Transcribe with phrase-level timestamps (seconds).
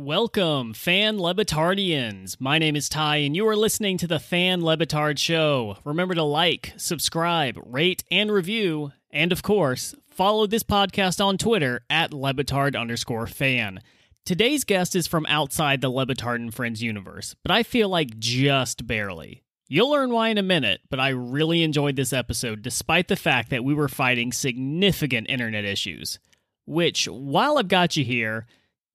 [0.00, 2.36] Welcome, Fan Lebitardians.
[2.38, 5.76] My name is Ty, and you are listening to the Fan Le Batard Show.
[5.82, 11.80] Remember to like, subscribe, rate, and review, and of course, follow this podcast on Twitter
[11.90, 13.80] at Le Batard underscore fan.
[14.24, 18.20] Today's guest is from outside the Le Batard and Friends universe, but I feel like
[18.20, 19.42] just barely.
[19.66, 23.50] You'll learn why in a minute, but I really enjoyed this episode despite the fact
[23.50, 26.20] that we were fighting significant internet issues.
[26.66, 28.46] Which, while I've got you here,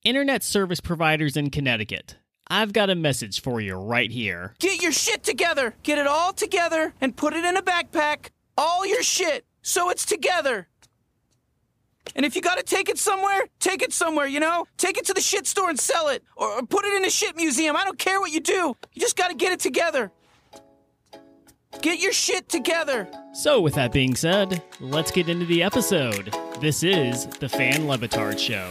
[0.03, 2.17] internet service providers in Connecticut,
[2.47, 4.53] I've got a message for you right here.
[4.59, 5.75] Get your shit together.
[5.83, 8.29] Get it all together and put it in a backpack.
[8.57, 9.45] All your shit.
[9.61, 10.67] So it's together.
[12.15, 14.65] And if you gotta take it somewhere, take it somewhere, you know?
[14.77, 16.21] Take it to the shit store and sell it.
[16.35, 17.77] Or, or put it in a shit museum.
[17.77, 18.75] I don't care what you do.
[18.91, 20.11] You just gotta get it together.
[21.81, 23.07] Get your shit together.
[23.33, 26.35] So, with that being said, let's get into the episode.
[26.59, 28.69] This is the Fan Le Batard Show.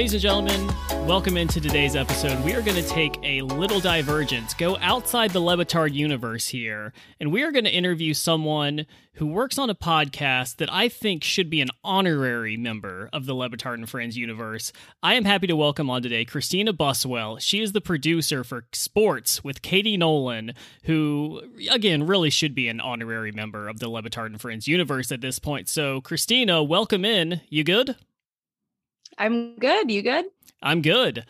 [0.00, 2.42] Ladies and gentlemen, welcome into today's episode.
[2.42, 6.94] We are going to take a little divergence, go outside the Le Batard universe here,
[7.20, 11.22] and we are going to interview someone who works on a podcast that I think
[11.22, 14.72] should be an honorary member of the Le Batard and Friends universe.
[15.02, 17.36] I am happy to welcome on today Christina Buswell.
[17.36, 20.54] She is the producer for Sports with Katie Nolan,
[20.84, 25.12] who, again, really should be an honorary member of the Le Batard and Friends universe
[25.12, 25.68] at this point.
[25.68, 27.42] So, Christina, welcome in.
[27.50, 27.96] You good?
[29.18, 29.90] I'm good.
[29.90, 30.26] You good?
[30.62, 31.24] I'm good.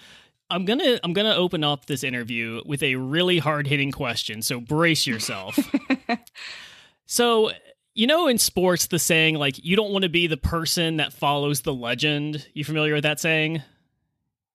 [0.50, 4.42] I'm gonna I'm gonna open up this interview with a really hard hitting question.
[4.42, 5.58] So brace yourself.
[7.06, 7.52] so
[7.94, 11.12] you know in sports the saying like you don't want to be the person that
[11.12, 12.46] follows the legend.
[12.52, 13.62] You familiar with that saying?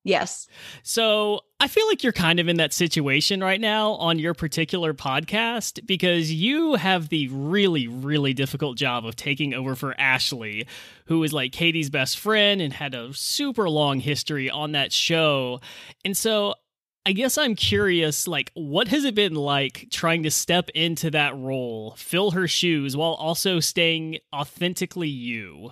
[0.05, 0.47] Yes.
[0.83, 4.93] So I feel like you're kind of in that situation right now on your particular
[4.93, 10.67] podcast because you have the really, really difficult job of taking over for Ashley,
[11.07, 15.59] who is like Katie's best friend and had a super long history on that show.
[16.05, 16.53] And so
[17.03, 21.35] I guess I'm curious, like, what has it been like trying to step into that
[21.35, 25.71] role, fill her shoes, while also staying authentically you?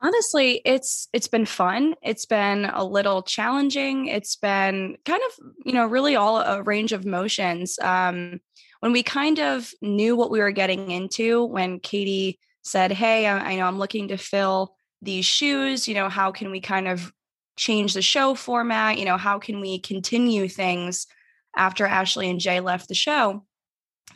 [0.00, 1.94] Honestly, it's it's been fun.
[2.02, 4.06] It's been a little challenging.
[4.06, 7.78] It's been kind of, you know, really all a range of motions.
[7.80, 8.40] Um,
[8.80, 13.38] when we kind of knew what we were getting into, when Katie said, "Hey, I,
[13.38, 15.88] I know I'm looking to fill these shoes.
[15.88, 17.12] You know, how can we kind of
[17.56, 18.98] change the show format?
[18.98, 21.08] You know, how can we continue things
[21.56, 23.44] after Ashley and Jay left the show?"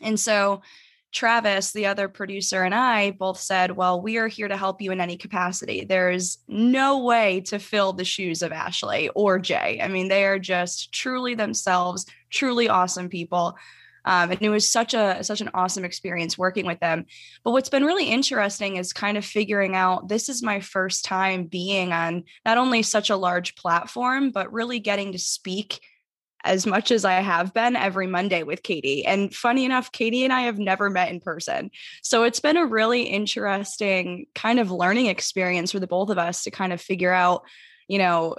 [0.00, 0.62] And so
[1.12, 4.92] Travis, the other producer, and I both said, Well, we are here to help you
[4.92, 5.84] in any capacity.
[5.84, 9.80] There's no way to fill the shoes of Ashley or Jay.
[9.82, 13.56] I mean, they are just truly themselves, truly awesome people.
[14.04, 17.06] Um, and it was such a such an awesome experience working with them.
[17.44, 21.44] But what's been really interesting is kind of figuring out this is my first time
[21.44, 25.80] being on not only such a large platform, but really getting to speak
[26.44, 29.04] as much as I have been every Monday with Katie.
[29.04, 31.70] And funny enough, Katie and I have never met in person.
[32.03, 36.44] So it's been a really interesting kind of learning experience for the both of us
[36.44, 37.44] to kind of figure out,
[37.88, 38.36] you know,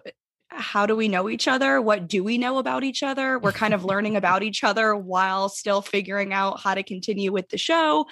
[0.50, 1.82] how do we know each other?
[1.82, 3.40] What do we know about each other?
[3.40, 7.50] We're kind of learning about each other while still figuring out how to continue with
[7.50, 8.06] the show.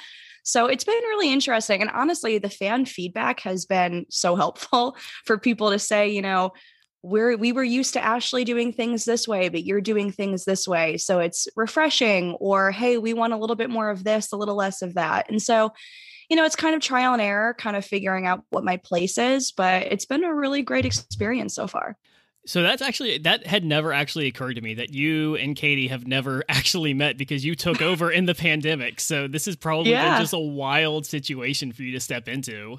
[0.43, 1.81] So it's been really interesting.
[1.81, 6.53] And honestly, the fan feedback has been so helpful for people to say, you know,
[7.03, 10.67] we're we were used to Ashley doing things this way, but you're doing things this
[10.67, 10.97] way.
[10.97, 14.55] So it's refreshing, or hey, we want a little bit more of this, a little
[14.55, 15.29] less of that.
[15.29, 15.71] And so,
[16.29, 19.17] you know, it's kind of trial and error, kind of figuring out what my place
[19.17, 21.97] is, but it's been a really great experience so far.
[22.45, 26.07] So that's actually that had never actually occurred to me that you and Katie have
[26.07, 28.99] never actually met because you took over in the pandemic.
[28.99, 30.19] So this is probably yeah.
[30.19, 32.77] just a wild situation for you to step into.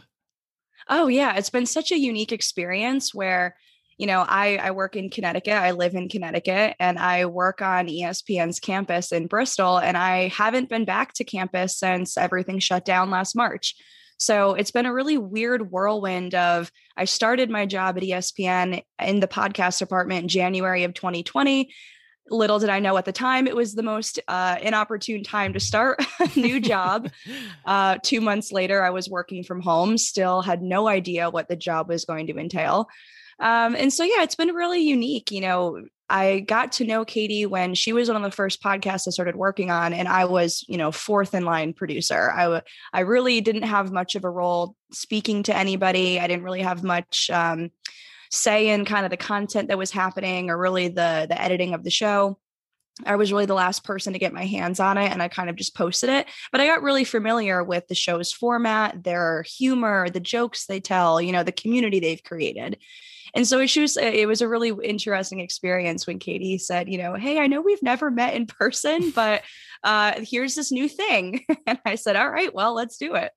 [0.89, 3.57] Oh yeah, it's been such a unique experience where
[4.03, 5.53] you know, I, I work in Connecticut.
[5.53, 9.79] I live in Connecticut and I work on ESPN's campus in Bristol.
[9.79, 13.77] And I haven't been back to campus since everything shut down last March.
[14.19, 19.21] So it's been a really weird whirlwind of I started my job at ESPN in
[19.21, 21.73] the podcast department in January of 2020.
[22.29, 25.61] Little did I know at the time it was the most uh, inopportune time to
[25.61, 27.09] start a new job.
[27.67, 31.55] uh, two months later, I was working from home, still had no idea what the
[31.55, 32.89] job was going to entail.
[33.41, 35.31] Um, and so, yeah, it's been really unique.
[35.31, 39.09] You know, I got to know Katie when she was one of the first podcasts
[39.09, 42.31] I started working on, and I was, you know, fourth in line producer.
[42.31, 42.61] I
[42.93, 46.21] I really didn't have much of a role speaking to anybody.
[46.21, 47.71] I didn't really have much um,
[48.31, 51.85] say in kind of the content that was happening or really the the editing of
[51.85, 52.39] the show.
[53.07, 55.49] I was really the last person to get my hands on it and I kind
[55.49, 56.27] of just posted it.
[56.51, 61.21] But I got really familiar with the show's format, their humor, the jokes they tell,
[61.21, 62.77] you know, the community they've created.
[63.35, 67.15] And so it was it was a really interesting experience when Katie said, you know,
[67.15, 69.43] hey, I know we've never met in person, but
[69.83, 71.45] uh, here's this new thing.
[71.67, 73.33] and I said, all right, well, let's do it.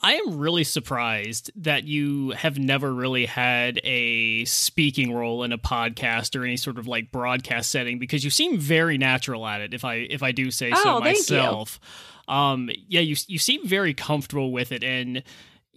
[0.00, 5.58] I am really surprised that you have never really had a speaking role in a
[5.58, 9.74] podcast or any sort of like broadcast setting because you seem very natural at it
[9.74, 11.80] if I if I do say oh, so myself.
[12.28, 15.24] Um yeah, you you seem very comfortable with it and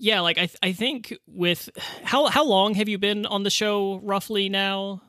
[0.01, 1.69] yeah, like I th- I think with
[2.03, 5.03] how how long have you been on the show roughly now?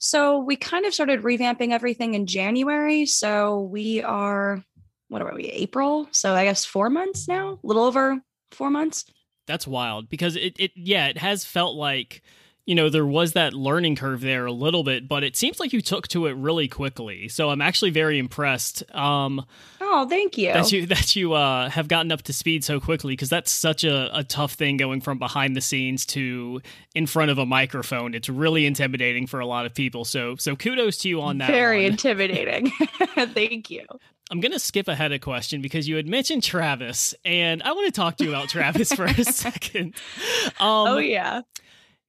[0.00, 4.64] So we kind of started revamping everything in January, so we are
[5.08, 6.08] what are we, April?
[6.10, 8.20] So I guess four months now, a little over
[8.50, 9.04] four months.
[9.46, 12.22] That's wild because it, it, yeah, it has felt like,
[12.64, 15.72] you know, there was that learning curve there a little bit, but it seems like
[15.72, 17.28] you took to it really quickly.
[17.28, 18.84] So I'm actually very impressed.
[18.94, 19.44] Um,
[19.80, 20.52] oh, thank you.
[20.52, 23.82] That you that you uh, have gotten up to speed so quickly because that's such
[23.82, 26.62] a, a tough thing going from behind the scenes to
[26.94, 28.14] in front of a microphone.
[28.14, 30.04] It's really intimidating for a lot of people.
[30.04, 31.50] So so kudos to you on that.
[31.50, 31.92] Very one.
[31.92, 32.70] intimidating.
[33.16, 33.86] thank you.
[34.30, 37.92] I'm going to skip ahead a question because you had mentioned Travis, and I want
[37.92, 39.94] to talk to you about Travis for a second.
[40.58, 41.42] Um, oh, yeah.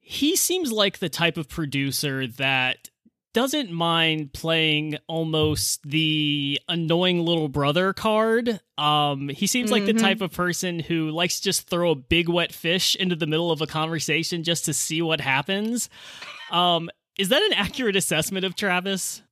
[0.06, 2.90] He seems like the type of producer that
[3.34, 8.60] doesn't mind playing almost the annoying little brother card.
[8.78, 9.98] Um, he seems like mm-hmm.
[9.98, 13.26] the type of person who likes to just throw a big wet fish into the
[13.26, 15.90] middle of a conversation just to see what happens.
[16.52, 19.24] Um, is that an accurate assessment of Travis?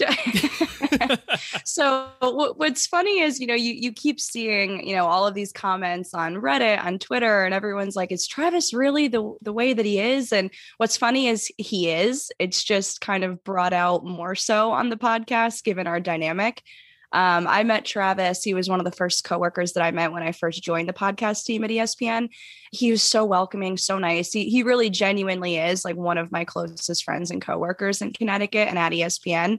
[1.64, 2.08] so
[2.56, 6.14] what's funny is you know you you keep seeing you know all of these comments
[6.14, 9.98] on reddit on twitter and everyone's like is travis really the the way that he
[9.98, 10.32] is?
[10.32, 12.30] And what's funny is he is.
[12.38, 16.62] It's just kind of brought out more so on the podcast given our dynamic
[17.12, 18.44] um, I met Travis.
[18.44, 20.92] He was one of the first coworkers that I met when I first joined the
[20.92, 22.28] podcast team at ESPN.
[22.70, 24.32] He was so welcoming, so nice.
[24.32, 28.68] He, he really genuinely is like one of my closest friends and coworkers in Connecticut
[28.68, 29.58] and at ESPN.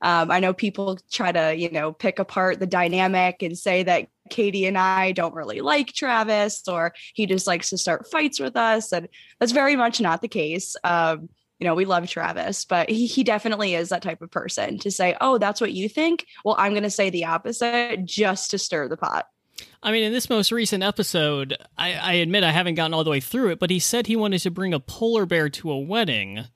[0.00, 4.08] Um, I know people try to, you know, pick apart the dynamic and say that
[4.30, 8.56] Katie and I don't really like Travis or he just likes to start fights with
[8.56, 8.92] us.
[8.92, 9.08] And
[9.38, 10.74] that's very much not the case.
[10.82, 11.28] Um,
[11.62, 14.90] you know, we love Travis, but he, he definitely is that type of person to
[14.90, 16.26] say, oh, that's what you think.
[16.44, 19.28] Well, I'm going to say the opposite just to stir the pot.
[19.80, 23.10] I mean, in this most recent episode, I, I, admit I haven't gotten all the
[23.10, 25.78] way through it, but he said he wanted to bring a polar bear to a
[25.78, 26.46] wedding.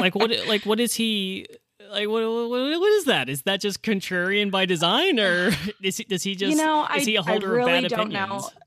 [0.00, 0.32] like what?
[0.48, 1.46] Like what is he?
[1.92, 2.50] Like what, what?
[2.50, 3.28] What is that?
[3.28, 5.52] Is that just contrarian by design, or
[5.82, 6.56] is he, does he just?
[6.56, 8.42] You know, is he a holder I really of bad don't opinions?
[8.42, 8.61] know.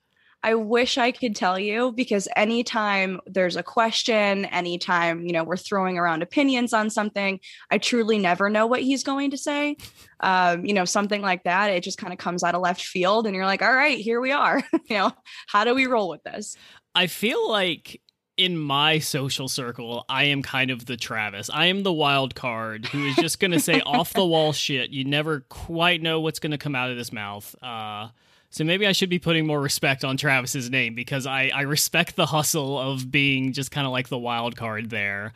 [0.45, 5.57] I wish I could tell you because anytime there's a question, anytime, you know, we're
[5.57, 7.39] throwing around opinions on something,
[7.71, 9.75] I truly never know what he's going to say.
[10.19, 13.25] Um, you know, something like that, it just kind of comes out of left field
[13.25, 14.61] and you're like, all right, here we are.
[14.87, 15.11] you know,
[15.47, 16.55] how do we roll with this?
[16.93, 17.99] I feel like
[18.37, 21.49] in my social circle, I am kind of the Travis.
[21.51, 24.91] I am the wild card who is just going to say off the wall shit.
[24.91, 27.55] You never quite know what's going to come out of this mouth.
[27.63, 28.09] Uh,
[28.55, 32.15] so maybe I should be putting more respect on Travis's name because I, I respect
[32.15, 35.33] the hustle of being just kind of like the wild card there.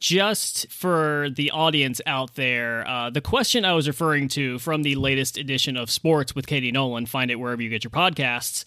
[0.00, 4.96] Just for the audience out there, uh, the question I was referring to from the
[4.96, 8.64] latest edition of Sports with Katie Nolan, find it wherever you get your podcasts,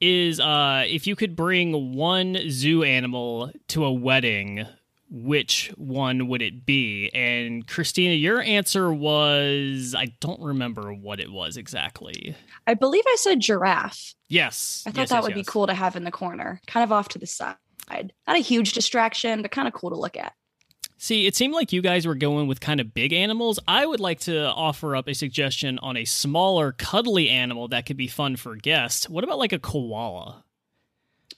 [0.00, 4.66] is uh, if you could bring one zoo animal to a wedding,
[5.10, 7.10] which one would it be?
[7.14, 12.36] And Christina, your answer was I don't remember what it was exactly.
[12.66, 14.14] I believe I said giraffe.
[14.28, 14.84] Yes.
[14.86, 15.46] I thought yes, that yes, would yes.
[15.46, 17.56] be cool to have in the corner, kind of off to the side.
[17.90, 20.34] Not a huge distraction, but kind of cool to look at.
[21.00, 23.60] See, it seemed like you guys were going with kind of big animals.
[23.68, 27.96] I would like to offer up a suggestion on a smaller, cuddly animal that could
[27.96, 29.08] be fun for guests.
[29.08, 30.44] What about like a koala?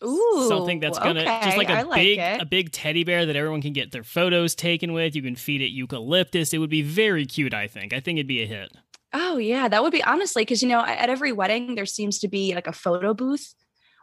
[0.04, 1.40] Ooh, something that's gonna okay.
[1.44, 2.40] just like a like big it.
[2.40, 5.14] a big teddy bear that everyone can get their photos taken with.
[5.14, 6.54] You can feed it eucalyptus.
[6.54, 7.52] It would be very cute.
[7.52, 7.92] I think.
[7.92, 8.72] I think it'd be a hit.
[9.12, 12.28] Oh yeah, that would be honestly because you know at every wedding there seems to
[12.28, 13.54] be like a photo booth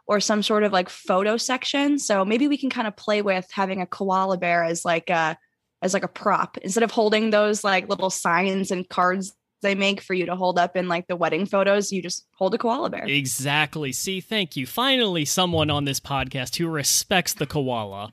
[0.06, 1.98] or some sort of like photo section.
[1.98, 5.36] So maybe we can kind of play with having a koala bear as like a
[5.82, 10.00] as like a prop instead of holding those like little signs and cards they make
[10.00, 11.92] for you to hold up in like the wedding photos.
[11.92, 13.04] You just hold a koala bear.
[13.04, 13.92] Exactly.
[13.92, 14.66] See, thank you.
[14.66, 18.12] Finally, someone on this podcast who respects the koala.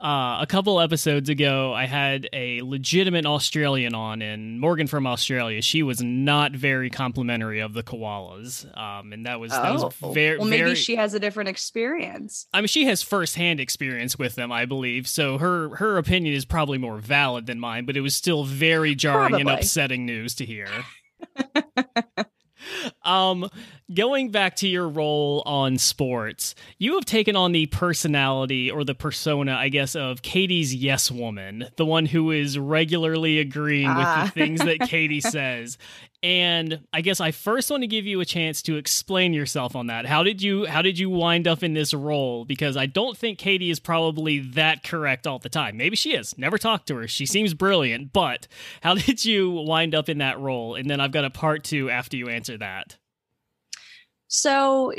[0.00, 5.60] Uh, a couple episodes ago, I had a legitimate Australian on, and Morgan from Australia.
[5.60, 10.12] She was not very complimentary of the koalas, um, and that was that was Oh.
[10.12, 10.74] very well, maybe very.
[10.76, 12.46] she has a different experience.
[12.54, 15.08] I mean, she has firsthand experience with them, I believe.
[15.08, 18.94] So her her opinion is probably more valid than mine, but it was still very
[18.94, 20.68] jarring and upsetting news to hear.
[23.02, 23.48] um,
[23.92, 28.94] going back to your role on sports, you have taken on the personality or the
[28.94, 34.24] persona, I guess, of Katie's yes woman, the one who is regularly agreeing with Ah.
[34.24, 35.78] the things that Katie says.
[36.22, 39.86] And I guess I first want to give you a chance to explain yourself on
[39.86, 40.04] that.
[40.04, 42.44] How did you how did you wind up in this role?
[42.44, 45.76] Because I don't think Katie is probably that correct all the time.
[45.76, 46.36] Maybe she is.
[46.36, 47.06] Never talked to her.
[47.06, 48.48] She seems brilliant, but
[48.80, 50.74] how did you wind up in that role?
[50.74, 52.96] And then I've got a part 2 after you answer that.
[54.26, 54.92] So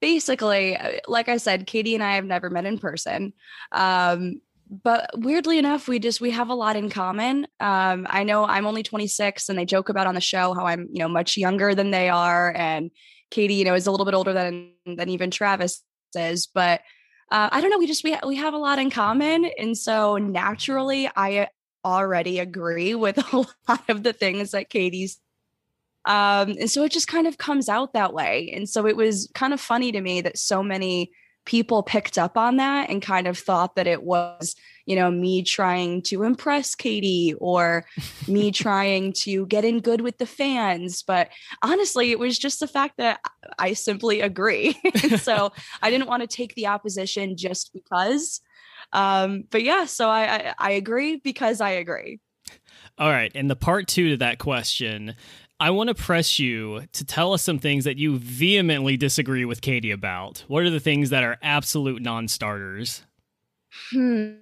[0.00, 3.32] basically, uh, like I said, Katie and I have never met in person.
[3.72, 4.40] Um,
[4.82, 7.46] but weirdly enough, we just we have a lot in common.
[7.60, 10.88] Um, I know I'm only 26, and they joke about on the show how I'm
[10.92, 12.90] you know much younger than they are, and
[13.30, 15.82] Katie, you know, is a little bit older than than even Travis
[16.14, 16.46] is.
[16.46, 16.80] But
[17.30, 17.78] uh, I don't know.
[17.78, 21.48] We just we we have a lot in common, and so naturally, I
[21.84, 23.36] already agree with a
[23.68, 25.18] lot of the things that Katie's
[26.04, 28.52] um, and so it just kind of comes out that way.
[28.54, 31.12] And so it was kind of funny to me that so many
[31.44, 34.54] people picked up on that and kind of thought that it was,
[34.86, 37.84] you know, me trying to impress Katie or
[38.28, 41.02] me trying to get in good with the fans.
[41.02, 41.30] But
[41.62, 43.20] honestly, it was just the fact that
[43.58, 44.76] I simply agree.
[45.18, 48.40] So I didn't want to take the opposition just because.
[48.92, 52.20] Um, but yeah, so I, I I agree because I agree.
[52.98, 55.14] All right, and the part 2 to that question,
[55.60, 59.60] I want to press you to tell us some things that you vehemently disagree with
[59.60, 60.44] Katie about.
[60.48, 63.02] What are the things that are absolute non-starters?
[63.90, 64.32] Hmm.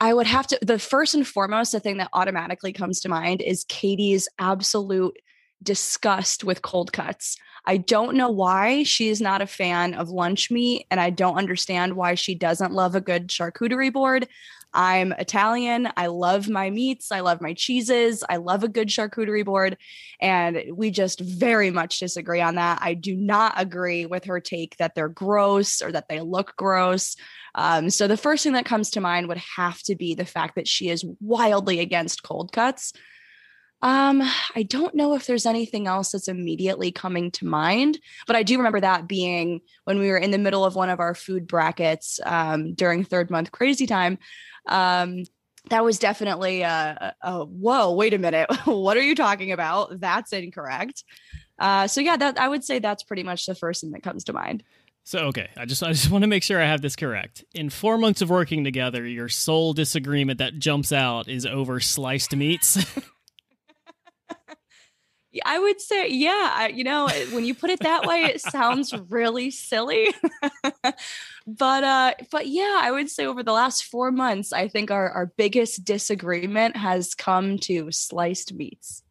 [0.00, 0.58] I would have to.
[0.62, 5.16] The first and foremost, the thing that automatically comes to mind is Katie's absolute
[5.62, 7.36] disgust with cold cuts.
[7.64, 11.38] I don't know why she is not a fan of lunch meat, and I don't
[11.38, 14.28] understand why she doesn't love a good charcuterie board.
[14.76, 15.88] I'm Italian.
[15.96, 17.10] I love my meats.
[17.10, 18.22] I love my cheeses.
[18.28, 19.78] I love a good charcuterie board.
[20.20, 22.78] And we just very much disagree on that.
[22.82, 27.16] I do not agree with her take that they're gross or that they look gross.
[27.54, 30.56] Um, so the first thing that comes to mind would have to be the fact
[30.56, 32.92] that she is wildly against cold cuts.
[33.82, 34.22] Um,
[34.54, 38.56] I don't know if there's anything else that's immediately coming to mind, but I do
[38.56, 42.18] remember that being when we were in the middle of one of our food brackets
[42.24, 44.18] um, during third month crazy time.
[44.66, 45.24] Um,
[45.68, 48.48] that was definitely a, a, a whoa, wait a minute.
[48.64, 50.00] what are you talking about?
[50.00, 51.04] That's incorrect.
[51.58, 54.24] Uh, so yeah, that I would say that's pretty much the first thing that comes
[54.24, 54.62] to mind.
[55.04, 57.44] So okay, I just I just want to make sure I have this correct.
[57.54, 62.34] In 4 months of working together, your sole disagreement that jumps out is over sliced
[62.34, 62.84] meats.
[65.44, 68.94] I would say, yeah, I, you know, when you put it that way, it sounds
[69.08, 70.14] really silly.
[71.46, 75.10] but uh but yeah, I would say over the last 4 months, I think our
[75.10, 79.02] our biggest disagreement has come to sliced meats.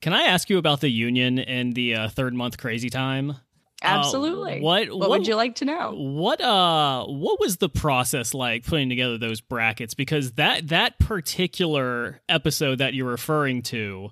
[0.00, 3.36] Can I ask you about the union and the uh, third month crazy time?
[3.82, 4.60] Uh, Absolutely.
[4.60, 5.92] what what would you like to know?
[5.94, 12.20] What uh what was the process like putting together those brackets because that that particular
[12.28, 14.10] episode that you're referring to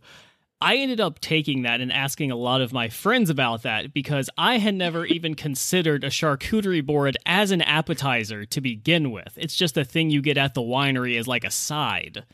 [0.61, 4.29] I ended up taking that and asking a lot of my friends about that because
[4.37, 9.35] I had never even considered a charcuterie board as an appetizer to begin with.
[9.37, 12.25] It's just a thing you get at the winery as like a side.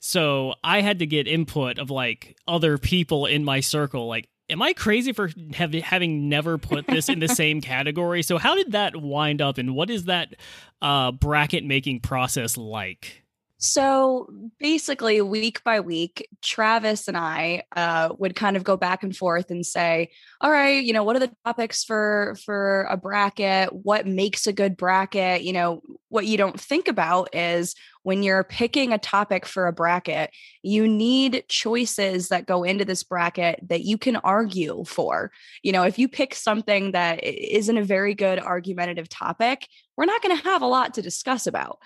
[0.00, 4.06] So I had to get input of like other people in my circle.
[4.06, 8.22] Like, am I crazy for have, having never put this in the same category?
[8.22, 10.34] So how did that wind up, and what is that
[10.80, 13.24] uh, bracket making process like?
[13.60, 14.28] So
[14.60, 19.50] basically, week by week, Travis and I uh, would kind of go back and forth
[19.50, 20.10] and say,
[20.40, 23.72] "All right, you know, what are the topics for for a bracket?
[23.72, 25.42] What makes a good bracket?
[25.42, 27.74] You know, what you don't think about is
[28.04, 30.30] when you're picking a topic for a bracket,
[30.62, 35.32] you need choices that go into this bracket that you can argue for.
[35.64, 40.22] You know, if you pick something that isn't a very good argumentative topic, we're not
[40.22, 41.80] going to have a lot to discuss about."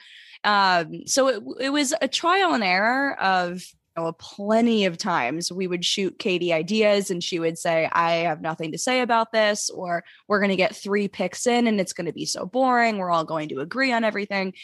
[0.45, 3.65] Um so it, it was a trial and error of
[3.97, 8.13] you know, plenty of times we would shoot katie ideas and she would say i
[8.13, 11.81] have nothing to say about this or we're going to get three picks in and
[11.81, 12.99] it's going to be so boring.
[12.99, 14.55] We're all going to agree on everything.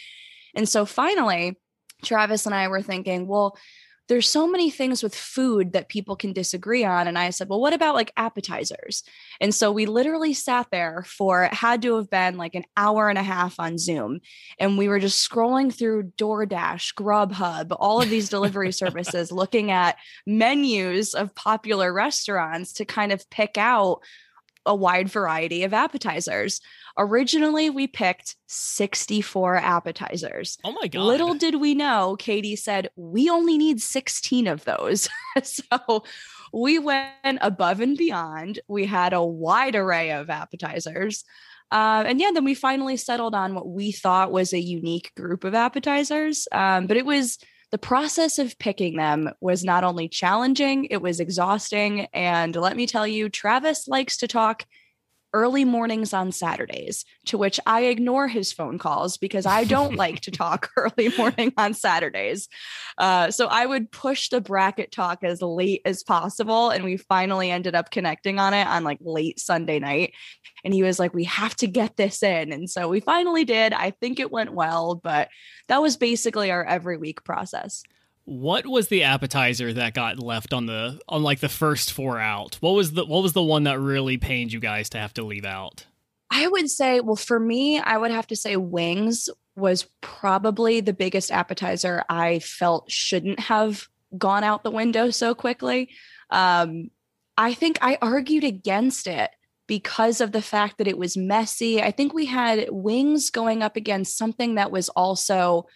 [0.55, 1.59] And so finally
[2.05, 3.57] travis and i were thinking well
[4.09, 7.07] there's so many things with food that people can disagree on.
[7.07, 9.05] And I said, well, what about like appetizers?
[9.41, 13.09] And so we literally sat there for it had to have been like an hour
[13.09, 14.21] and a half on Zoom.
[14.59, 19.97] And we were just scrolling through DoorDash, Grubhub, all of these delivery services, looking at
[20.27, 24.01] menus of popular restaurants to kind of pick out
[24.65, 26.61] a wide variety of appetizers.
[26.99, 30.59] Originally, we picked 64 appetizers.
[30.65, 31.03] Oh my God.
[31.05, 35.09] Little did we know, Katie said, we only need 16 of those.
[35.43, 36.03] so
[36.53, 38.59] we went above and beyond.
[38.67, 41.25] We had a wide array of appetizers.
[41.71, 45.45] Uh, and yeah, then we finally settled on what we thought was a unique group
[45.45, 46.49] of appetizers.
[46.51, 47.39] Um, but it was
[47.71, 52.07] the process of picking them was not only challenging, it was exhausting.
[52.15, 54.65] And let me tell you, Travis likes to talk
[55.33, 60.21] early mornings on Saturdays, to which I ignore his phone calls because I don't like
[60.23, 62.49] to talk early morning on Saturdays.
[62.97, 66.71] Uh, so I would push the bracket talk as late as possible.
[66.71, 70.15] And we finally ended up connecting on it on like late Sunday night.
[70.65, 72.53] And he was like, we have to get this in.
[72.53, 73.73] And so we finally did.
[73.73, 75.29] I think it went well, but
[75.69, 77.83] that was basically our every week process.
[78.29, 82.57] What was the appetizer that got left on the on like the first four out?
[82.61, 85.25] What was the what was the one that really pained you guys to have to
[85.25, 85.87] leave out?
[86.31, 90.93] I would say, well, for me, I would have to say wings was probably the
[90.93, 95.89] biggest appetizer I felt shouldn't have gone out the window so quickly.
[96.29, 96.91] Um,
[97.39, 99.31] I think I argued against it
[99.67, 101.81] because of the fact that it was messy.
[101.83, 105.67] I think we had wings going up against something that was also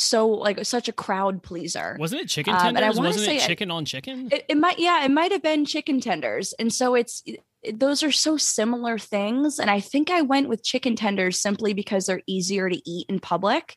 [0.00, 1.96] so like such a crowd pleaser.
[1.98, 2.70] Wasn't it chicken tenders?
[2.70, 4.28] Um, and I Wasn't it chicken on chicken?
[4.32, 6.54] It, it, might, yeah, it might have been chicken tenders.
[6.58, 9.58] And so it's it, those are so similar things.
[9.58, 13.20] And I think I went with chicken tenders simply because they're easier to eat in
[13.20, 13.76] public.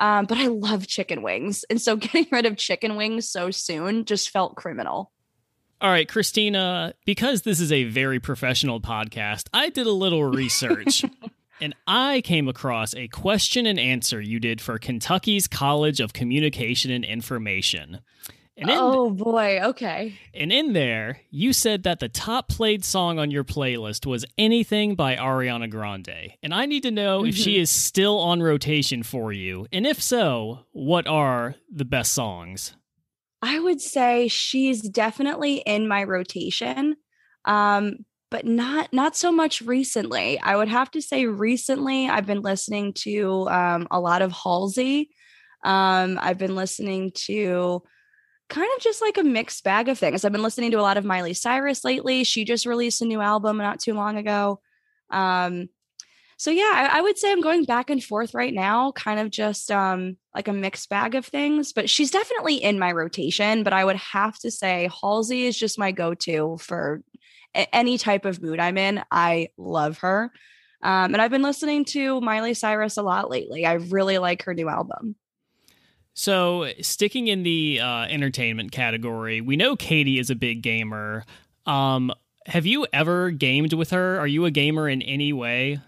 [0.00, 4.04] Um, but I love chicken wings, and so getting rid of chicken wings so soon
[4.04, 5.12] just felt criminal.
[5.80, 11.04] All right, Christina, because this is a very professional podcast, I did a little research
[11.60, 16.90] and I came across a question and answer you did for Kentucky's College of Communication
[16.90, 18.00] and Information.
[18.56, 20.18] And in, oh boy, okay.
[20.32, 24.94] And in there, you said that the top played song on your playlist was anything
[24.94, 26.34] by Ariana Grande.
[26.40, 27.30] And I need to know mm-hmm.
[27.30, 27.62] if she mm-hmm.
[27.62, 29.66] is still on rotation for you.
[29.72, 32.76] And if so, what are the best songs?
[33.42, 36.96] I would say she's definitely in my rotation.
[37.44, 38.04] Um,
[38.34, 40.40] but not not so much recently.
[40.40, 45.10] I would have to say recently I've been listening to um, a lot of Halsey.
[45.62, 47.84] Um, I've been listening to
[48.50, 50.24] kind of just like a mixed bag of things.
[50.24, 52.24] I've been listening to a lot of Miley Cyrus lately.
[52.24, 54.58] She just released a new album not too long ago.
[55.10, 55.68] Um,
[56.36, 59.30] so yeah, I, I, would say I'm going back and forth right now, kind of
[59.30, 61.72] just um, like a mixed bag of things.
[61.72, 63.62] But she's definitely in my rotation.
[63.62, 67.02] But I would have to say Halsey is just my go-to for
[67.54, 70.32] any type of mood I'm in, I love her.
[70.82, 73.64] Um, and I've been listening to Miley Cyrus a lot lately.
[73.64, 75.16] I really like her new album.
[76.16, 81.24] So, sticking in the uh, entertainment category, we know Katie is a big gamer.
[81.66, 82.12] Um,
[82.46, 84.18] have you ever gamed with her?
[84.18, 85.80] Are you a gamer in any way?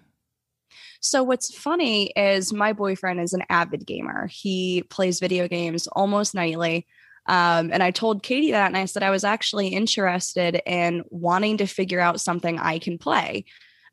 [1.06, 4.26] So, what's funny is my boyfriend is an avid gamer.
[4.26, 6.84] He plays video games almost nightly.
[7.26, 11.58] Um, and I told Katie that, and I said I was actually interested in wanting
[11.58, 13.44] to figure out something I can play.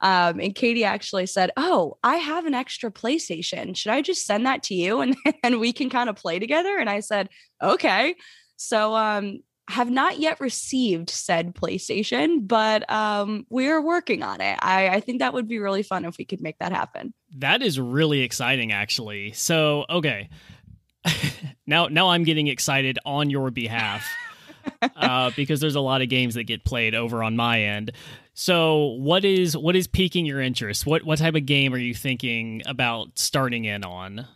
[0.01, 3.77] Um, and Katie actually said, "Oh, I have an extra PlayStation.
[3.77, 6.77] Should I just send that to you and and we can kind of play together?"
[6.79, 7.29] And I said,
[7.61, 8.15] "Okay."
[8.57, 14.57] So um, have not yet received said PlayStation, but um, we're working on it.
[14.61, 17.13] I, I think that would be really fun if we could make that happen.
[17.37, 19.31] That is really exciting, actually.
[19.31, 20.29] So, okay.
[21.67, 24.07] now now I'm getting excited on your behalf
[24.95, 27.91] uh, because there's a lot of games that get played over on my end.
[28.33, 30.85] So what is what is piquing your interest?
[30.85, 34.27] What what type of game are you thinking about starting in on?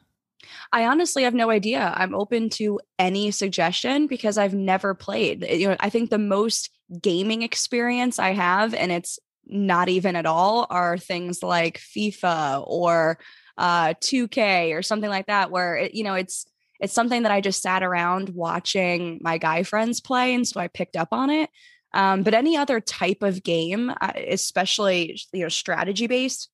[0.72, 1.94] I honestly have no idea.
[1.96, 5.46] I'm open to any suggestion because I've never played.
[5.50, 6.70] You know, I think the most
[7.02, 13.18] gaming experience I have, and it's not even at all, are things like FIFA or
[13.58, 16.46] uh 2K or something like that, where it, you know it's
[16.80, 20.34] it's something that I just sat around watching my guy friends play.
[20.34, 21.50] And so I picked up on it.
[21.94, 26.50] Um, but any other type of game, uh, especially you know strategy based,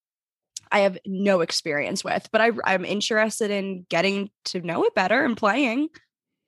[0.73, 2.27] I have no experience with.
[2.31, 5.89] But I, I'm interested in getting to know it better and playing.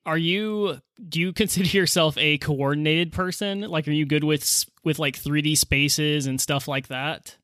[0.06, 0.82] Are you?
[1.08, 3.62] Do you consider yourself a coordinated person?
[3.62, 7.38] Like, are you good with with like 3D spaces and stuff like that?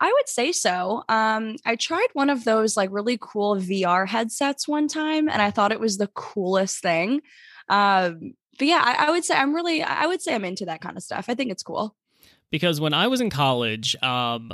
[0.00, 1.02] I would say so.
[1.08, 5.50] Um, I tried one of those like really cool VR headsets one time, and I
[5.50, 7.22] thought it was the coolest thing.
[7.68, 10.80] Um, but yeah, I, I would say I'm really, I would say I'm into that
[10.80, 11.26] kind of stuff.
[11.28, 11.96] I think it's cool.
[12.50, 14.52] Because when I was in college, um,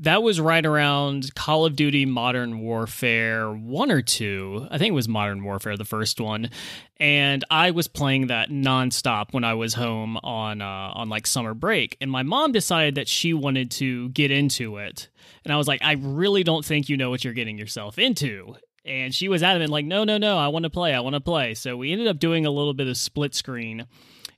[0.00, 4.68] that was right around Call of Duty Modern Warfare 1 or 2.
[4.70, 6.50] I think it was Modern Warfare, the first one.
[6.98, 11.54] And I was playing that nonstop when I was home on uh, on like summer
[11.54, 11.96] break.
[12.00, 15.08] And my mom decided that she wanted to get into it.
[15.44, 18.56] And I was like, I really don't think you know what you're getting yourself into.
[18.86, 21.20] And she was adamant, like, no, no, no, I want to play, I want to
[21.20, 21.54] play.
[21.54, 23.86] So we ended up doing a little bit of split screen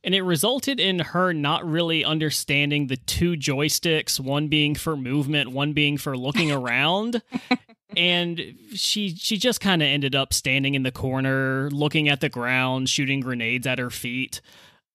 [0.05, 5.51] and it resulted in her not really understanding the two joysticks, one being for movement,
[5.51, 7.23] one being for looking around.
[7.97, 8.41] and
[8.75, 12.89] she she just kind of ended up standing in the corner, looking at the ground,
[12.89, 14.41] shooting grenades at her feet.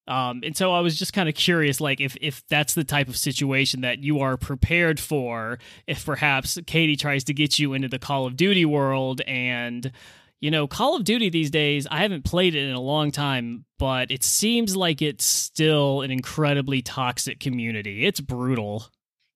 [0.08, 3.08] Um, and so I was just kind of curious, like if if that's the type
[3.08, 7.88] of situation that you are prepared for, if perhaps Katie tries to get you into
[7.88, 9.92] the Call of Duty world and
[10.42, 13.64] you know, Call of Duty these days, I haven't played it in a long time,
[13.78, 18.06] but it seems like it's still an incredibly toxic community.
[18.06, 18.88] It's brutal.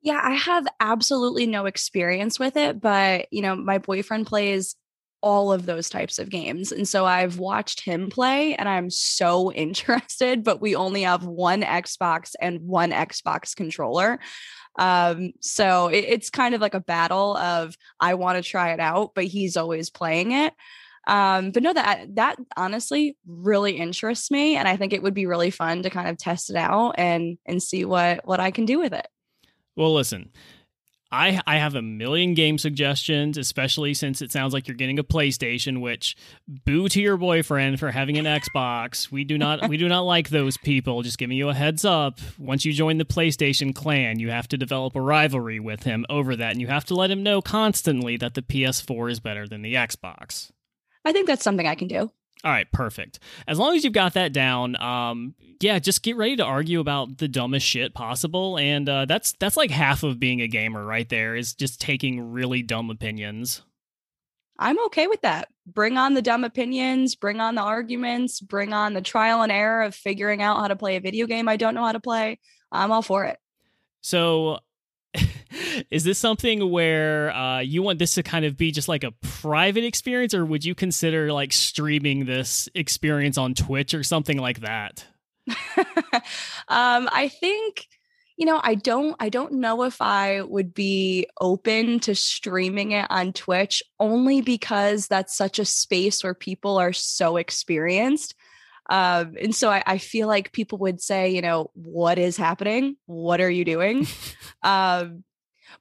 [0.01, 4.75] Yeah, I have absolutely no experience with it, but, you know, my boyfriend plays
[5.21, 6.71] all of those types of games.
[6.71, 11.61] And so I've watched him play and I'm so interested, but we only have one
[11.61, 14.19] Xbox and one Xbox controller.
[14.77, 18.79] Um, so it, it's kind of like a battle of I want to try it
[18.79, 20.53] out, but he's always playing it.
[21.07, 25.25] Um, but no, that that honestly really interests me, and I think it would be
[25.25, 28.65] really fun to kind of test it out and and see what what I can
[28.65, 29.07] do with it.
[29.75, 30.31] Well, listen,
[31.11, 35.03] I I have a million game suggestions, especially since it sounds like you're getting a
[35.03, 35.79] PlayStation.
[35.79, 36.15] Which,
[36.47, 39.11] boo to your boyfriend for having an Xbox.
[39.11, 41.03] We do not we do not like those people.
[41.03, 42.19] Just giving you a heads up.
[42.39, 46.35] Once you join the PlayStation clan, you have to develop a rivalry with him over
[46.35, 49.61] that, and you have to let him know constantly that the PS4 is better than
[49.61, 50.51] the Xbox.
[51.05, 52.11] I think that's something I can do.
[52.43, 53.19] All right, perfect.
[53.47, 57.17] As long as you've got that down, um, yeah, just get ready to argue about
[57.17, 61.09] the dumbest shit possible, and uh, that's that's like half of being a gamer, right
[61.09, 61.35] there.
[61.35, 63.63] Is just taking really dumb opinions.
[64.59, 65.49] I'm okay with that.
[65.65, 69.81] Bring on the dumb opinions, bring on the arguments, bring on the trial and error
[69.81, 72.39] of figuring out how to play a video game I don't know how to play.
[72.71, 73.37] I'm all for it.
[74.01, 74.59] So
[75.89, 79.11] is this something where uh, you want this to kind of be just like a
[79.21, 84.61] private experience, or would you consider like streaming this experience on Twitch or something like
[84.61, 85.05] that?
[86.67, 87.87] um, I think
[88.37, 93.07] you know i don't i don't know if i would be open to streaming it
[93.09, 98.35] on twitch only because that's such a space where people are so experienced.
[98.87, 102.97] Um, and so I, I, feel like people would say you know what is happening?
[103.07, 104.07] What are you doing?
[104.61, 105.23] Um,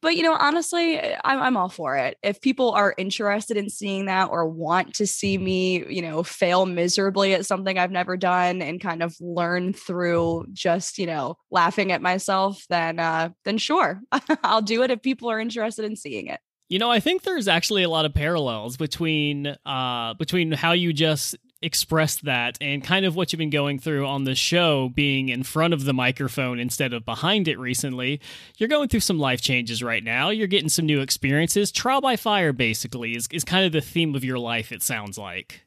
[0.01, 2.19] but you know honestly eh, I'm, I'm all for it.
[2.23, 6.67] If people are interested in seeing that or want to see me you know fail
[6.67, 11.93] miserably at something i've never done and kind of learn through just you know laughing
[11.93, 14.01] at myself then uh then sure
[14.45, 16.41] i'll do it if people are interested in seeing it.
[16.71, 20.93] You know, I think there's actually a lot of parallels between uh between how you
[20.93, 25.29] just expressed that and kind of what you've been going through on the show being
[25.29, 28.21] in front of the microphone instead of behind it recently
[28.59, 30.31] you're going through some life changes right now.
[30.31, 31.73] You're getting some new experiences.
[31.73, 35.19] Trial by fire basically is, is kind of the theme of your life it sounds
[35.19, 35.65] like.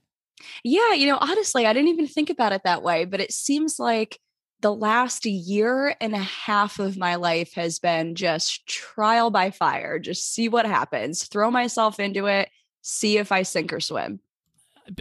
[0.64, 3.80] Yeah you know honestly i didn't even think about it that way but it seems
[3.80, 4.20] like
[4.62, 10.00] the last year and a half of my life has been just trial by fire
[10.00, 12.50] just see what happens throw myself into it
[12.82, 14.20] see if i sink or swim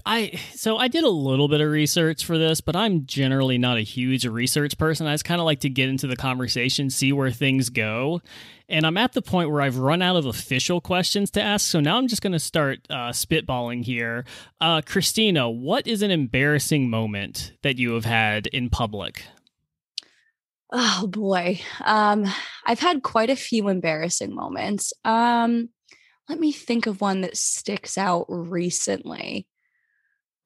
[0.04, 3.76] I so I did a little bit of research for this, but I'm generally not
[3.76, 5.06] a huge research person.
[5.06, 8.20] I just kind of like to get into the conversation, see where things go.
[8.68, 11.66] And I'm at the point where I've run out of official questions to ask.
[11.66, 14.24] So now I'm just going to start uh, spitballing here.
[14.60, 19.22] Uh, Christina, what is an embarrassing moment that you have had in public?
[20.72, 21.60] Oh boy.
[21.84, 22.26] Um,
[22.64, 24.92] I've had quite a few embarrassing moments.
[25.04, 25.68] Um,
[26.28, 29.46] let me think of one that sticks out recently.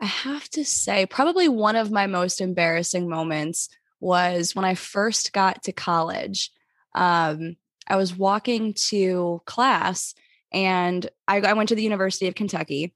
[0.01, 3.69] I have to say, probably one of my most embarrassing moments
[4.01, 6.51] was when I first got to college.
[6.95, 10.15] Um, I was walking to class
[10.53, 12.95] and I, I, went to the University of Kentucky.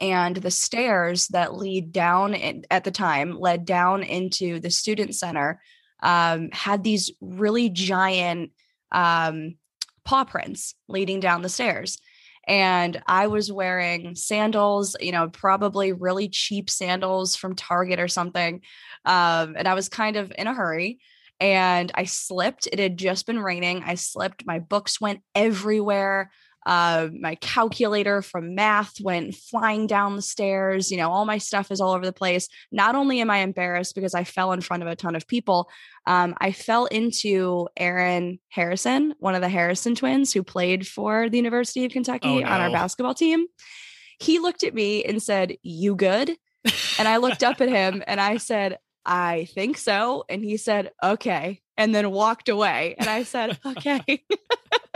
[0.00, 5.14] And the stairs that lead down in, at the time led down into the student
[5.14, 5.60] center
[6.02, 8.52] um, had these really giant
[8.92, 9.56] um,
[10.04, 11.98] paw prints leading down the stairs
[12.48, 18.62] and I was wearing sandals, you know, probably really cheap sandals from Target or something.
[19.04, 20.98] Um, and I was kind of in a hurry
[21.38, 22.66] and I slipped.
[22.72, 23.84] It had just been raining.
[23.84, 24.46] I slipped.
[24.46, 26.30] My books went everywhere.
[26.68, 30.90] Uh, my calculator from math went flying down the stairs.
[30.90, 32.46] You know, all my stuff is all over the place.
[32.70, 35.70] Not only am I embarrassed because I fell in front of a ton of people,
[36.06, 41.38] um, I fell into Aaron Harrison, one of the Harrison twins who played for the
[41.38, 43.46] University of Kentucky Oh, on our basketball team.
[44.20, 46.36] He looked at me and said, You good?
[46.98, 48.76] And I looked up at him and I said,
[49.06, 50.24] I think so.
[50.28, 51.62] And he said, Okay.
[51.78, 52.94] And then walked away.
[52.98, 54.02] And I said, Okay.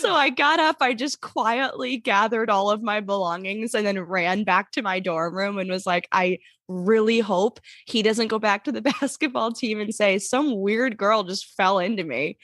[0.00, 0.76] so I got up.
[0.80, 5.34] I just quietly gathered all of my belongings and then ran back to my dorm
[5.34, 9.80] room and was like, I really hope he doesn't go back to the basketball team
[9.80, 12.38] and say, Some weird girl just fell into me.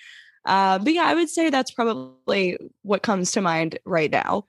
[0.44, 4.46] Uh, but yeah, I would say that's probably what comes to mind right now.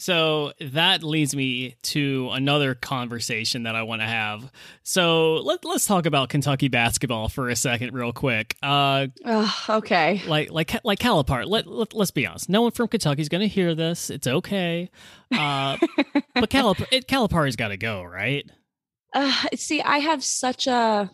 [0.00, 4.52] So that leads me to another conversation that I want to have.
[4.84, 8.56] So let, let's talk about Kentucky basketball for a second, real quick.
[8.62, 10.22] Uh, Ugh, okay.
[10.26, 11.46] like like like Calipari.
[11.46, 12.48] Let, let let's be honest.
[12.48, 14.08] No one from Kentucky's going to hear this.
[14.08, 14.88] It's okay.
[15.32, 15.78] Uh,
[16.34, 18.48] but Calip- it, Calipari's got to go, right?
[19.12, 21.10] Uh, see, I have such a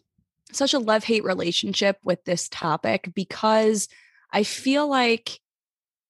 [0.53, 3.89] such a love hate relationship with this topic because
[4.31, 5.41] I feel like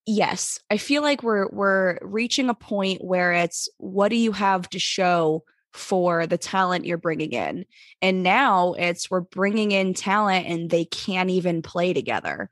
[0.07, 4.69] yes, I feel like we're we're reaching a point where it's what do you have
[4.71, 7.65] to show for the talent you're bringing in,
[8.03, 12.51] and now it's we're bringing in talent and they can't even play together.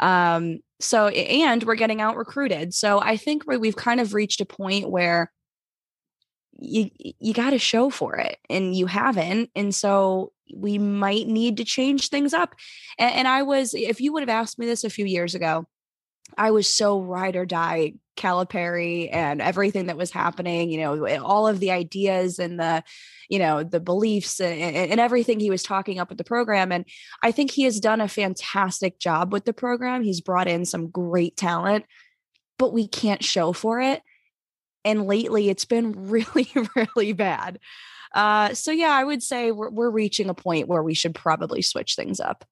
[0.00, 2.74] Um, so and we're getting out recruited.
[2.74, 5.32] So I think we- we've kind of reached a point where
[6.58, 11.56] you you got to show for it and you haven't and so we might need
[11.56, 12.54] to change things up
[12.98, 15.66] and, and i was if you would have asked me this a few years ago
[16.36, 21.48] i was so ride or die calipari and everything that was happening you know all
[21.48, 22.82] of the ideas and the
[23.28, 26.70] you know the beliefs and, and and everything he was talking up with the program
[26.70, 26.84] and
[27.22, 30.02] i think he has done a fantastic job with the program.
[30.02, 31.84] He's brought in some great talent
[32.58, 34.02] but we can't show for it
[34.84, 37.58] and lately it's been really really bad.
[38.14, 41.62] Uh so yeah i would say we're, we're reaching a point where we should probably
[41.62, 42.44] switch things up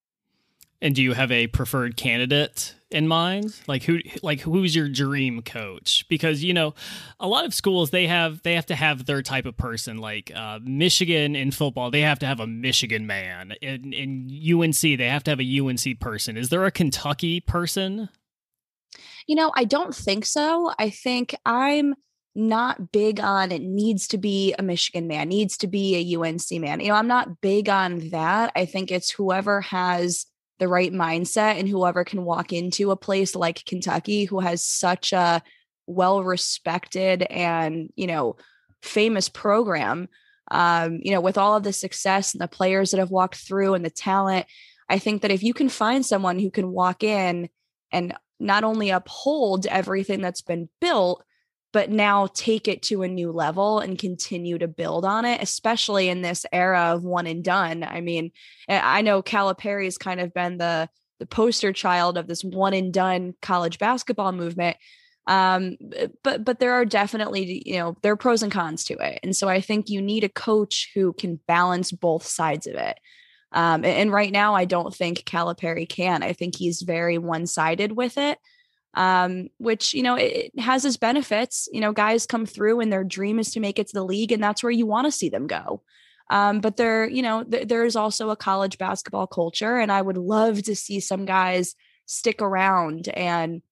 [0.83, 3.59] And do you have a preferred candidate in mind?
[3.67, 6.05] Like who like who's your dream coach?
[6.11, 6.75] Because you know,
[7.19, 9.97] a lot of schools they have they have to have their type of person.
[9.97, 13.55] Like uh, Michigan in football, they have to have a Michigan man.
[13.63, 16.37] In in UNC, they have to have a UNC person.
[16.37, 18.11] Is there a Kentucky person?
[19.27, 21.95] you know i don't think so i think i'm
[22.35, 26.51] not big on it needs to be a michigan man needs to be a unc
[26.53, 30.27] man you know i'm not big on that i think it's whoever has
[30.63, 35.13] the right mindset and whoever can walk into a place like kentucky who has such
[35.13, 35.43] a
[35.89, 38.37] well respected and you know
[38.81, 40.09] famous program
[40.53, 43.75] um you know with all of the success and the players that have walked through
[43.75, 44.47] and the talent
[44.89, 47.49] i think that if you can find someone who can walk in
[47.91, 51.25] and not only uphold everything that's been built
[51.73, 56.09] but now take it to a new level and continue to build on it especially
[56.09, 57.83] in this era of one and done.
[57.83, 58.31] I mean
[58.69, 62.93] i know calipari has kind of been the the poster child of this one and
[62.93, 64.77] done college basketball movement
[65.29, 65.77] um
[66.25, 69.21] but but there are definitely you know there are pros and cons to it.
[69.23, 72.99] And so i think you need a coach who can balance both sides of it.
[73.53, 76.23] Um and, and right now i don't think calipari can.
[76.25, 78.39] I think he's very one-sided with it
[78.95, 82.93] um which you know it, it has its benefits you know guys come through and
[82.93, 85.13] their dream is to make it to the league and that's where you want to
[85.13, 85.83] see them go
[86.31, 90.03] um but there you know th- there is also a college basketball culture and i
[90.03, 91.75] would love to see some guys
[92.07, 93.63] stick around and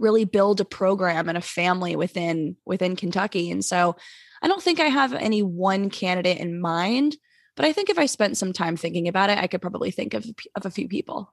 [0.00, 3.50] really build a program and a family within within Kentucky.
[3.50, 3.96] And so
[4.42, 7.16] I don't think I have any one candidate in mind,
[7.54, 10.14] but I think if I spent some time thinking about it, I could probably think
[10.14, 10.24] of
[10.56, 11.32] of a few people.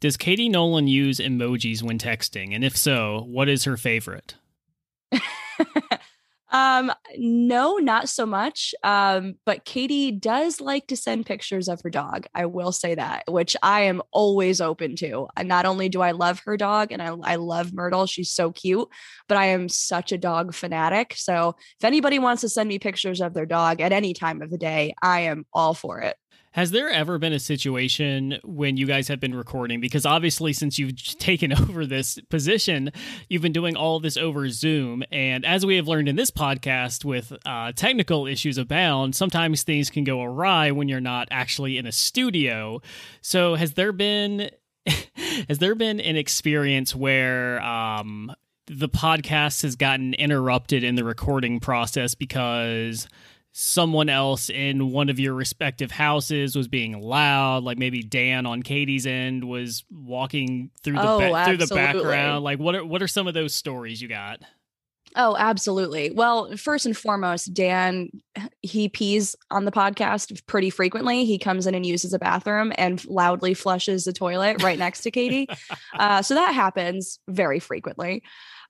[0.00, 2.54] Does Katie Nolan use emojis when texting?
[2.54, 4.36] And if so, what is her favorite?
[6.50, 11.90] um no not so much um but katie does like to send pictures of her
[11.90, 16.00] dog i will say that which i am always open to and not only do
[16.00, 18.88] i love her dog and I, I love myrtle she's so cute
[19.28, 23.20] but i am such a dog fanatic so if anybody wants to send me pictures
[23.20, 26.16] of their dog at any time of the day i am all for it
[26.58, 29.80] Has there ever been a situation when you guys have been recording?
[29.80, 32.90] Because obviously, since you've taken over this position,
[33.28, 35.04] you've been doing all this over Zoom.
[35.12, 39.88] And as we have learned in this podcast, with uh, technical issues abound, sometimes things
[39.88, 42.82] can go awry when you're not actually in a studio.
[43.20, 44.50] So, has there been
[45.48, 48.34] has there been an experience where um,
[48.66, 53.06] the podcast has gotten interrupted in the recording process because
[53.60, 58.62] someone else in one of your respective houses was being loud like maybe Dan on
[58.62, 63.02] Katie's end was walking through the Oh, ba- through the background like what are what
[63.02, 64.38] are some of those stories you got
[65.16, 66.10] Oh, absolutely.
[66.10, 68.10] Well, first and foremost, Dan,
[68.60, 71.24] he pees on the podcast pretty frequently.
[71.24, 75.10] He comes in and uses a bathroom and loudly flushes the toilet right next to
[75.10, 75.48] Katie.
[75.98, 78.22] Uh, so that happens very frequently.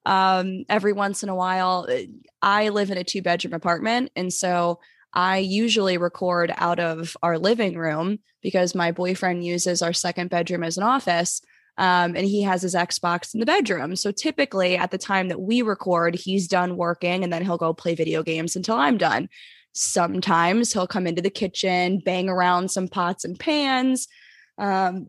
[0.09, 1.99] Um, every once in a while, uh,
[2.41, 4.11] I live in a two bedroom apartment.
[4.17, 4.81] And so
[5.13, 10.65] I usually record out of our living room because my boyfriend uses our second bedroom
[10.65, 11.43] as an office.
[11.77, 13.97] Um, and he has his Xbox in the bedroom.
[13.97, 17.75] So typically, at the time that we record, he's done working and then he'll go
[17.75, 19.29] play video games until I'm done.
[19.75, 24.09] Sometimes he'll come into the kitchen, bang around some pots and pans.
[24.57, 25.09] Um,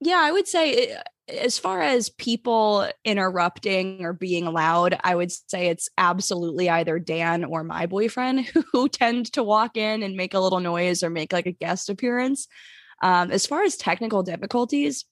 [0.00, 5.32] yeah, I would say eh, as far as people interrupting or being loud, I would
[5.32, 8.40] say it's absolutely either Dan or my boyfriend
[8.72, 11.88] who tend to walk in and make a little noise or make like a guest
[11.88, 12.48] appearance.
[13.02, 15.04] Um, as far as technical difficulties,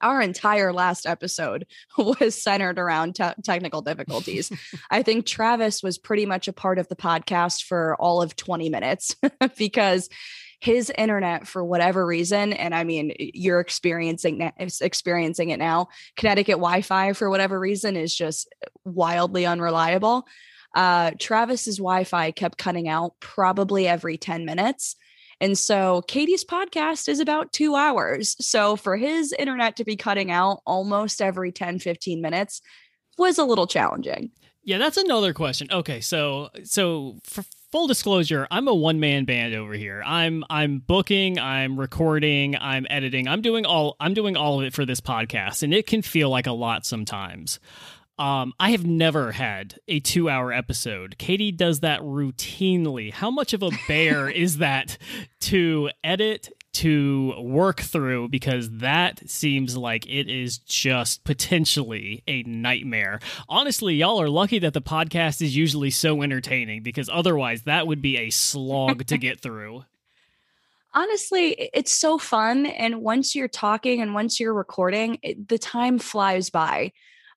[0.00, 1.66] our entire last episode
[1.98, 4.50] was centered around te- technical difficulties.
[4.90, 8.68] I think Travis was pretty much a part of the podcast for all of 20
[8.68, 9.16] minutes
[9.56, 10.08] because
[10.62, 17.12] his internet for whatever reason and i mean you're experiencing experiencing it now connecticut wi-fi
[17.12, 18.48] for whatever reason is just
[18.84, 20.24] wildly unreliable
[20.76, 24.94] uh, travis's wi-fi kept cutting out probably every 10 minutes
[25.40, 28.36] and so Katie's podcast is about two hours.
[28.38, 32.62] So for his internet to be cutting out almost every 10, 15 minutes
[33.18, 34.30] was a little challenging.
[34.62, 35.66] Yeah, that's another question.
[35.72, 40.02] Okay, so so for full disclosure, I'm a one man band over here.
[40.06, 43.26] I'm I'm booking, I'm recording, I'm editing.
[43.26, 46.28] I'm doing all I'm doing all of it for this podcast and it can feel
[46.28, 47.58] like a lot sometimes.
[48.18, 51.16] Um, I have never had a two hour episode.
[51.18, 53.10] Katie does that routinely.
[53.10, 54.98] How much of a bear is that
[55.40, 58.28] to edit, to work through?
[58.28, 63.20] Because that seems like it is just potentially a nightmare.
[63.48, 68.02] Honestly, y'all are lucky that the podcast is usually so entertaining because otherwise that would
[68.02, 69.84] be a slog to get through
[70.94, 75.98] honestly it's so fun and once you're talking and once you're recording it, the time
[75.98, 76.92] flies by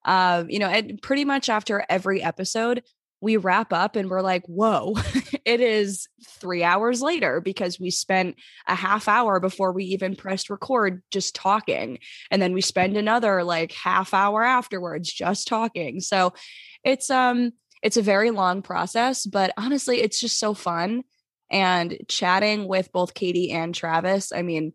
[0.05, 2.83] um, you know, and pretty much after every episode,
[3.25, 4.93] we wrap up and we're like, whoa,
[5.45, 8.35] it is three hours later because we spent
[8.67, 11.97] a half hour before we even pressed record just talking.
[12.29, 16.01] And then we spend another like half hour afterwards just talking.
[16.01, 16.35] So
[16.83, 21.03] it's um it's a very long process, but honestly, it's just so fun.
[21.49, 24.73] And chatting with both Katie and Travis, I mean,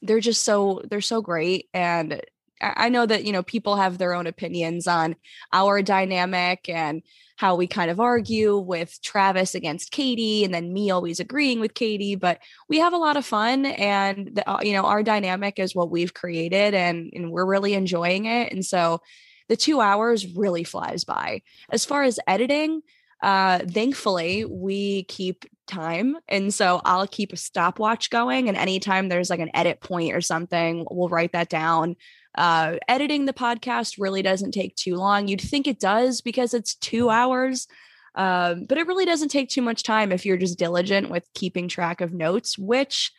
[0.00, 2.20] they're just so they're so great and
[2.62, 5.16] I know that, you know, people have their own opinions on
[5.52, 7.02] our dynamic and
[7.42, 11.74] how we kind of argue with Travis against Katie and then me always agreeing with
[11.74, 15.58] Katie, but we have a lot of fun and the, uh, you know, our dynamic
[15.58, 18.52] is what we've created and and we're really enjoying it.
[18.52, 19.00] And so
[19.48, 21.42] the 2 hours really flies by.
[21.68, 22.82] As far as editing,
[23.24, 29.30] uh thankfully we keep time and so i'll keep a stopwatch going and anytime there's
[29.30, 31.94] like an edit point or something we'll write that down
[32.36, 35.28] uh, editing the podcast really doesn't take too long.
[35.28, 37.68] You'd think it does because it's two hours,
[38.14, 41.68] um, but it really doesn't take too much time if you're just diligent with keeping
[41.68, 43.12] track of notes, which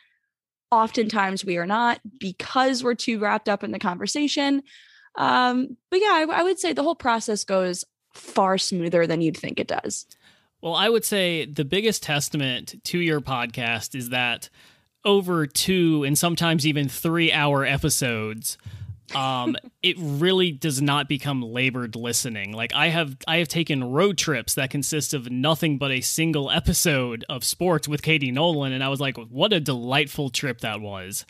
[0.70, 4.62] oftentimes we are not because we're too wrapped up in the conversation.
[5.16, 9.36] Um, but yeah, I, I would say the whole process goes far smoother than you'd
[9.36, 10.06] think it does.
[10.60, 14.48] Well, I would say the biggest testament to your podcast is that
[15.04, 18.56] over two and sometimes even three hour episodes
[19.14, 22.52] um it really does not become labored listening.
[22.52, 26.50] Like i have i have taken road trips that consist of nothing but a single
[26.50, 30.80] episode of sports with katie nolan and i was like what a delightful trip that
[30.80, 31.26] was.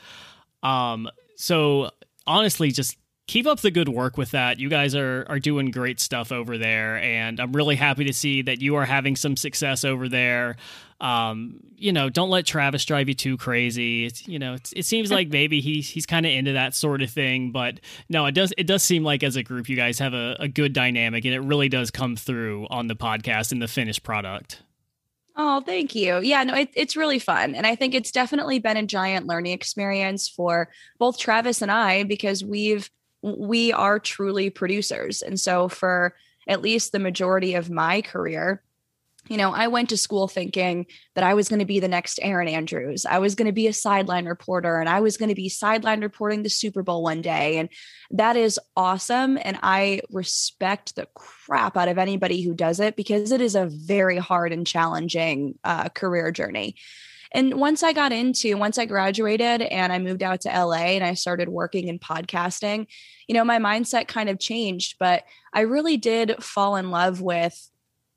[0.62, 1.90] Um so
[2.26, 4.58] honestly just keep up the good work with that.
[4.58, 8.42] You guys are are doing great stuff over there, and I'm really happy to see
[8.42, 10.56] that you are having some success over there.
[11.00, 14.06] Um, you know, don't let Travis drive you too crazy.
[14.06, 17.10] It's, you know, it seems like maybe he's he's kind of into that sort of
[17.10, 20.14] thing, but no, it does it does seem like as a group you guys have
[20.14, 23.68] a, a good dynamic, and it really does come through on the podcast and the
[23.68, 24.62] finished product.
[25.36, 26.20] Oh, thank you.
[26.20, 27.56] Yeah, no, it, it's really fun.
[27.56, 32.04] And I think it's definitely been a giant learning experience for both Travis and I
[32.04, 32.88] because we've
[33.24, 35.22] we are truly producers.
[35.22, 36.14] And so for
[36.46, 38.62] at least the majority of my career,
[39.30, 40.84] you know, I went to school thinking
[41.14, 43.06] that I was going to be the next Erin Andrews.
[43.06, 46.02] I was going to be a sideline reporter and I was going to be sideline
[46.02, 47.56] reporting the Super Bowl one day.
[47.56, 47.70] And
[48.10, 49.38] that is awesome.
[49.42, 53.66] And I respect the crap out of anybody who does it because it is a
[53.66, 56.76] very hard and challenging uh, career journey.
[57.34, 61.02] And once I got into, once I graduated and I moved out to LA and
[61.02, 62.86] I started working in podcasting,
[63.26, 67.70] you know, my mindset kind of changed, but I really did fall in love with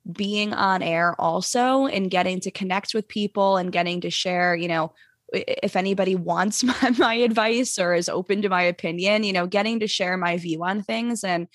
[0.09, 4.67] being on air also and getting to connect with people and getting to share, you
[4.67, 4.93] know,
[5.33, 9.79] if anybody wants my, my advice or is open to my opinion, you know, getting
[9.79, 11.23] to share my view on things.
[11.23, 11.47] And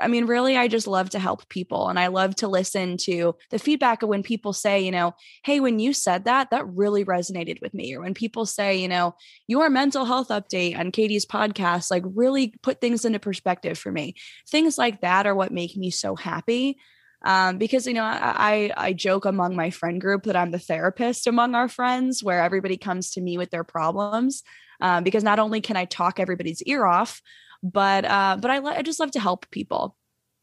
[0.00, 1.88] I mean, really, I just love to help people.
[1.88, 5.60] And I love to listen to the feedback of when people say, you know, hey,
[5.60, 7.94] when you said that, that really resonated with me.
[7.94, 9.16] Or when people say, you know,
[9.48, 14.14] your mental health update on Katie's podcast, like really put things into perspective for me.
[14.48, 16.78] Things like that are what make me so happy.
[17.24, 21.26] Um, because you know I, I joke among my friend group that I'm the therapist
[21.26, 24.44] among our friends, where everybody comes to me with their problems.
[24.80, 27.20] Um, because not only can I talk everybody's ear off,
[27.62, 29.96] but uh, but I, I just love to help people,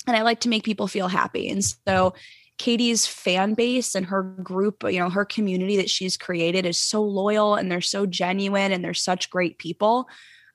[0.07, 1.49] and I like to make people feel happy.
[1.49, 2.13] And so
[2.57, 7.03] Katie's fan base and her group, you know, her community that she's created is so
[7.03, 10.07] loyal and they're so genuine and they're such great people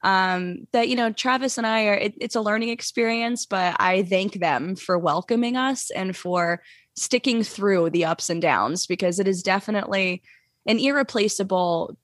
[0.03, 4.03] um, that, you know, Travis and I are, it, it's a learning experience, but I
[4.03, 6.63] thank them for welcoming us and for
[6.97, 10.23] sticking through the ups and downs because it is definitely
[10.67, 11.97] an irreplaceable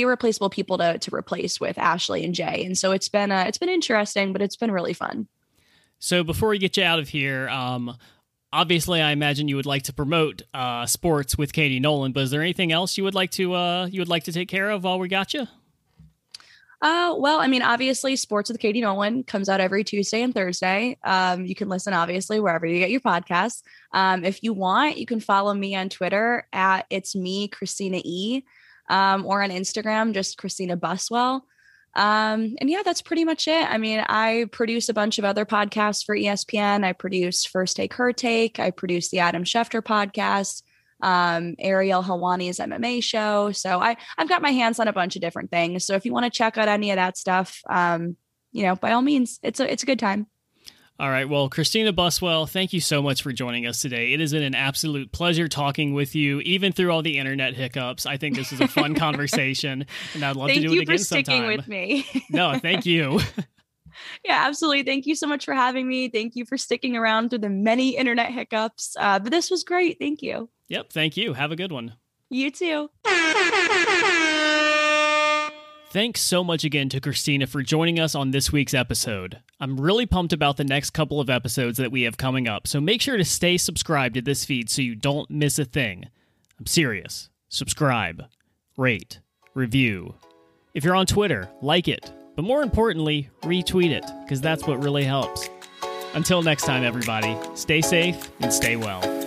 [0.00, 2.64] irreplaceable people to to replace with Ashley and Jay.
[2.64, 5.28] And so it's been uh, it's been interesting, but it's been really fun.
[5.98, 7.96] So before we get you out of here, um,
[8.52, 12.30] obviously I imagine you would like to promote uh, sports with Katie Nolan, but is
[12.30, 14.84] there anything else you would like to uh, you would like to take care of
[14.84, 15.46] while we got you?
[16.82, 20.98] Uh, well, I mean, obviously, Sports with Katie Nolan comes out every Tuesday and Thursday.
[21.02, 23.62] Um, you can listen, obviously, wherever you get your podcasts.
[23.92, 28.44] Um, if you want, you can follow me on Twitter at It's Me, Christina E
[28.88, 31.42] um, or on Instagram, just Christina Buswell.
[31.94, 33.70] Um, and yeah, that's pretty much it.
[33.70, 36.84] I mean, I produce a bunch of other podcasts for ESPN.
[36.84, 38.60] I produce First Take Her Take.
[38.60, 40.62] I produce the Adam Schefter podcast,
[41.02, 43.50] um, Ariel Helwani's MMA show.
[43.52, 45.86] So I, I've got my hands on a bunch of different things.
[45.86, 48.16] So if you want to check out any of that stuff, um,
[48.52, 50.26] you know, by all means, it's a it's a good time.
[50.98, 51.28] All right.
[51.28, 54.14] Well, Christina Buswell, thank you so much for joining us today.
[54.14, 58.06] It has been an absolute pleasure talking with you, even through all the internet hiccups.
[58.06, 59.84] I think this is a fun conversation,
[60.14, 61.24] and I'd love to do it again sometime.
[61.24, 62.24] Thank you for sticking with me.
[62.30, 63.20] no, thank you.
[64.24, 64.84] yeah, absolutely.
[64.84, 66.08] Thank you so much for having me.
[66.08, 68.96] Thank you for sticking around through the many internet hiccups.
[68.98, 69.98] Uh, but this was great.
[69.98, 70.48] Thank you.
[70.68, 70.92] Yep.
[70.94, 71.34] Thank you.
[71.34, 71.92] Have a good one.
[72.30, 72.90] You too.
[75.96, 79.38] Thanks so much again to Christina for joining us on this week's episode.
[79.58, 82.82] I'm really pumped about the next couple of episodes that we have coming up, so
[82.82, 86.04] make sure to stay subscribed to this feed so you don't miss a thing.
[86.60, 87.30] I'm serious.
[87.48, 88.24] Subscribe,
[88.76, 89.20] rate,
[89.54, 90.16] review.
[90.74, 95.04] If you're on Twitter, like it, but more importantly, retweet it, because that's what really
[95.04, 95.48] helps.
[96.12, 99.25] Until next time, everybody, stay safe and stay well.